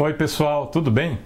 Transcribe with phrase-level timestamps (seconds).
[0.00, 1.18] Oi, pessoal, tudo bem?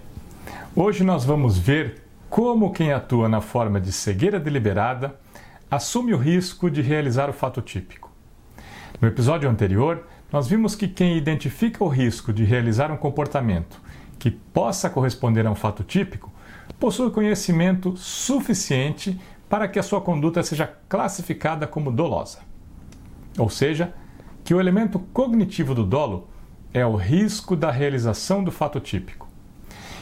[0.74, 5.14] Hoje nós vamos ver como quem atua na forma de cegueira deliberada
[5.70, 8.10] assume o risco de realizar o fato típico.
[8.98, 13.78] No episódio anterior, nós vimos que quem identifica o risco de realizar um comportamento
[14.18, 16.32] que possa corresponder a um fato típico
[16.80, 19.20] possui conhecimento suficiente
[19.50, 22.38] para que a sua conduta seja classificada como dolosa.
[23.36, 23.92] Ou seja,
[24.42, 26.31] que o elemento cognitivo do dolo
[26.72, 29.28] é o risco da realização do fato típico.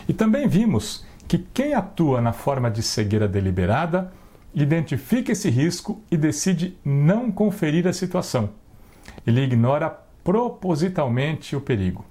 [0.09, 4.13] E também vimos que quem atua na forma de cegueira deliberada
[4.55, 8.51] identifica esse risco e decide não conferir a situação.
[9.27, 12.05] Ele ignora propositalmente o perigo.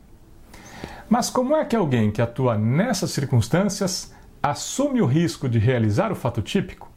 [1.10, 6.16] Mas como é que alguém que atua nessas circunstâncias assume o risco de realizar o
[6.16, 6.90] fato típico?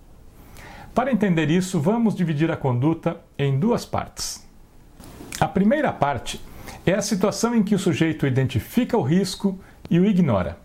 [0.94, 4.46] Para entender isso, vamos dividir a conduta em duas partes.
[5.40, 6.40] A primeira parte
[6.84, 10.58] é a situação em que o sujeito identifica o risco e o ignora.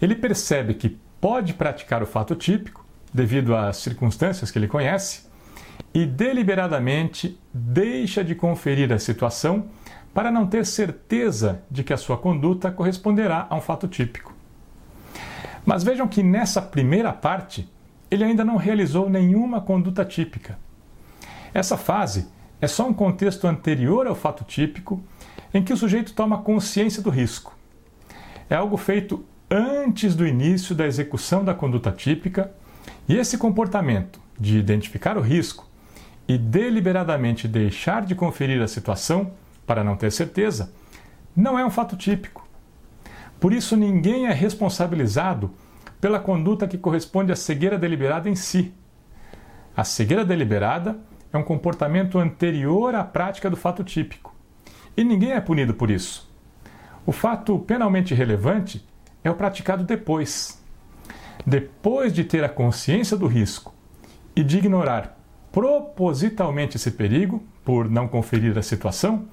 [0.00, 5.26] Ele percebe que pode praticar o fato típico, devido às circunstâncias que ele conhece,
[5.92, 9.66] e deliberadamente deixa de conferir a situação
[10.12, 14.34] para não ter certeza de que a sua conduta corresponderá a um fato típico.
[15.64, 17.68] Mas vejam que nessa primeira parte,
[18.10, 20.58] ele ainda não realizou nenhuma conduta típica.
[21.52, 22.28] Essa fase
[22.60, 25.02] é só um contexto anterior ao fato típico
[25.52, 27.56] em que o sujeito toma consciência do risco.
[28.48, 32.52] É algo feito antes do início da execução da conduta típica,
[33.08, 35.68] e esse comportamento de identificar o risco
[36.28, 39.32] e deliberadamente deixar de conferir a situação
[39.66, 40.72] para não ter certeza
[41.34, 42.46] não é um fato típico.
[43.38, 45.52] Por isso, ninguém é responsabilizado
[46.00, 48.72] pela conduta que corresponde à cegueira deliberada em si.
[49.76, 50.98] A cegueira deliberada
[51.32, 54.34] é um comportamento anterior à prática do fato típico.
[54.96, 56.28] E ninguém é punido por isso.
[57.04, 58.84] O fato penalmente relevante
[59.22, 60.60] é o praticado depois.
[61.46, 63.74] Depois de ter a consciência do risco
[64.34, 65.16] e de ignorar
[65.52, 69.26] propositalmente esse perigo, por não conferir a situação,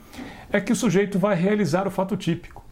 [0.51, 2.63] é que o sujeito vai realizar o fato típico.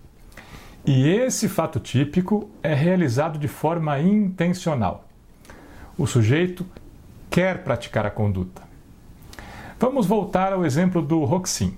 [0.85, 5.08] E esse fato típico é realizado de forma intencional.
[5.97, 6.66] O sujeito
[7.29, 8.63] quer praticar a conduta.
[9.79, 11.78] Vamos voltar ao exemplo do Roxin.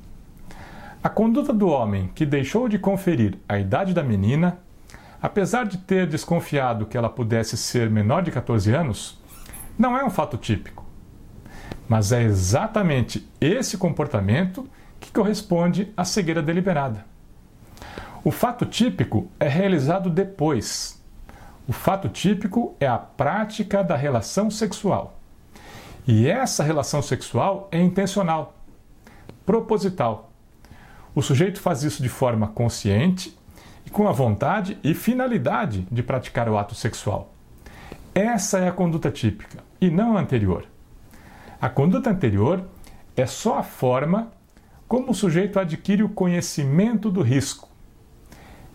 [1.03, 4.59] A conduta do homem que deixou de conferir a idade da menina,
[5.21, 9.21] apesar de ter desconfiado que ela pudesse ser menor de 14 anos,
[9.77, 10.85] não é um fato típico.
[11.89, 14.65] Mas é exatamente esse comportamento
[14.97, 17.05] que corresponde à cegueira deliberada.
[18.23, 21.03] O fato típico é realizado depois.
[21.67, 25.19] O fato típico é a prática da relação sexual.
[26.07, 28.55] E essa relação sexual é intencional,
[29.45, 30.29] proposital
[31.15, 33.37] o sujeito faz isso de forma consciente
[33.85, 37.33] e com a vontade e finalidade de praticar o ato sexual.
[38.15, 40.65] Essa é a conduta típica e não a anterior.
[41.61, 42.65] A conduta anterior
[43.15, 44.31] é só a forma
[44.87, 47.69] como o sujeito adquire o conhecimento do risco.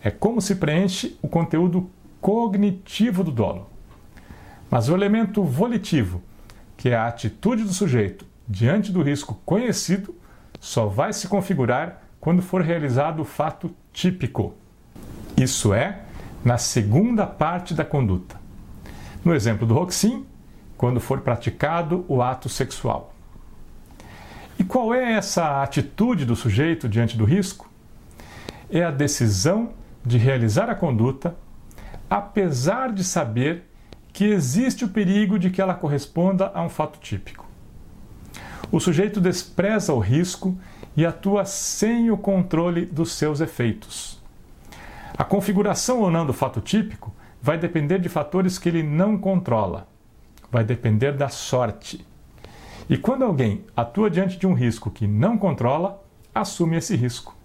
[0.01, 1.89] É como se preenche o conteúdo
[2.21, 3.69] cognitivo do dolo.
[4.69, 6.21] Mas o elemento volitivo,
[6.77, 10.15] que é a atitude do sujeito diante do risco conhecido,
[10.59, 14.53] só vai se configurar quando for realizado o fato típico,
[15.37, 15.99] isso é,
[16.43, 18.39] na segunda parte da conduta.
[19.23, 20.25] No exemplo do Roxin,
[20.77, 23.13] quando for praticado o ato sexual.
[24.57, 27.69] E qual é essa atitude do sujeito diante do risco?
[28.69, 29.71] É a decisão
[30.05, 31.35] de realizar a conduta,
[32.09, 33.63] apesar de saber
[34.11, 37.45] que existe o perigo de que ela corresponda a um fato típico.
[38.71, 40.57] O sujeito despreza o risco
[40.95, 44.19] e atua sem o controle dos seus efeitos.
[45.17, 49.87] A configuração ou não do fato típico vai depender de fatores que ele não controla.
[50.51, 52.05] Vai depender da sorte.
[52.89, 56.01] E quando alguém atua diante de um risco que não controla,
[56.33, 57.35] assume esse risco.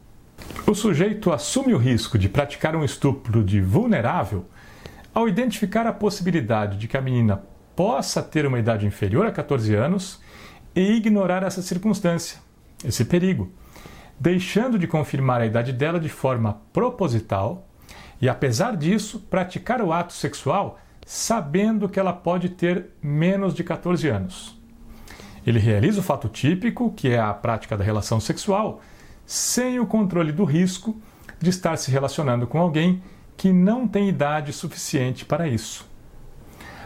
[0.66, 4.44] O sujeito assume o risco de praticar um estupro de vulnerável
[5.12, 7.43] ao identificar a possibilidade de que a menina
[7.76, 10.20] possa ter uma idade inferior a 14 anos
[10.75, 12.44] e ignorar essa circunstância
[12.84, 13.52] esse perigo,
[14.19, 17.66] deixando de confirmar a idade dela de forma proposital
[18.20, 24.08] e, apesar disso, praticar o ato sexual sabendo que ela pode ter menos de 14
[24.08, 24.58] anos.
[25.46, 28.81] Ele realiza o fato típico, que é a prática da relação sexual,
[29.26, 30.98] sem o controle do risco
[31.38, 33.02] de estar se relacionando com alguém
[33.36, 35.86] que não tem idade suficiente para isso.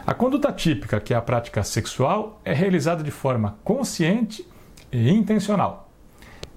[0.05, 4.45] A conduta típica, que é a prática sexual, é realizada de forma consciente
[4.91, 5.88] e intencional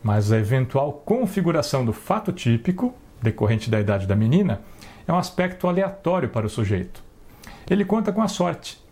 [0.03, 4.61] mas a eventual configuração do fato típico decorrente da idade da menina,
[5.07, 7.03] é um aspecto aleatório para o sujeito.
[7.71, 8.83] Ele conta com a sorte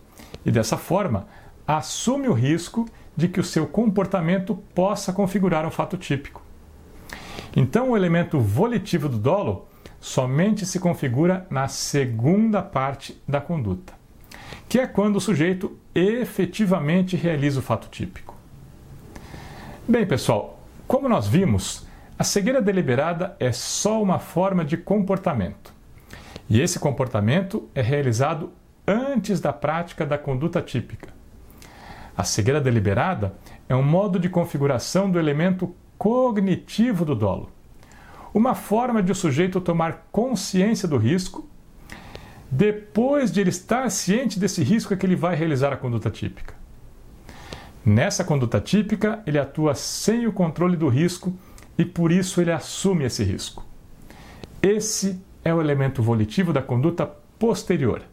[0.45, 1.27] e, dessa forma,
[1.67, 6.41] assume o risco de que o seu comportamento possa configurar um fato típico.
[7.55, 9.67] Então, o elemento volitivo do dolo
[9.99, 13.93] somente se configura na segunda parte da conduta,
[14.67, 18.35] que é quando o sujeito efetivamente realiza o fato típico.
[19.87, 20.60] Bem, pessoal,
[20.91, 21.87] como nós vimos,
[22.19, 25.73] a cegueira deliberada é só uma forma de comportamento.
[26.49, 28.51] E esse comportamento é realizado
[28.85, 31.07] antes da prática da conduta típica.
[32.17, 33.33] A cegueira deliberada
[33.69, 37.49] é um modo de configuração do elemento cognitivo do dolo.
[38.33, 41.47] Uma forma de o sujeito tomar consciência do risco.
[42.51, 46.60] Depois de ele estar ciente desse risco, é que ele vai realizar a conduta típica.
[47.85, 51.33] Nessa conduta típica, ele atua sem o controle do risco
[51.77, 53.65] e por isso ele assume esse risco.
[54.61, 58.03] Esse é o elemento volitivo da conduta posterior.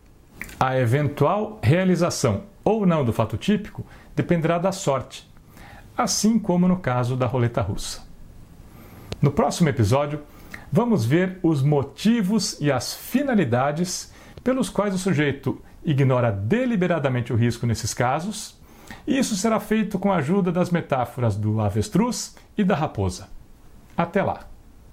[0.59, 3.85] A eventual realização ou não do fato típico
[4.17, 5.29] dependerá da sorte,
[5.97, 8.03] assim como no caso da roleta russa.
[9.21, 10.21] No próximo episódio,
[10.73, 14.13] vamos ver os motivos e as finalidades
[14.43, 18.58] pelos quais o sujeito ignora deliberadamente o risco nesses casos,
[19.07, 23.29] isso será feito com a ajuda das metáforas do avestruz e da raposa.
[23.97, 24.41] Até lá!